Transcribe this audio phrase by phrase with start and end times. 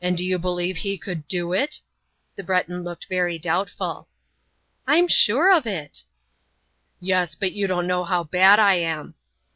[0.00, 1.80] "And do you believe He could do it?"
[2.36, 4.06] The Breton looked very doubtful.
[4.86, 6.04] "I'm sure of it!"
[7.00, 9.16] "Yes, but you don't know how bad I am."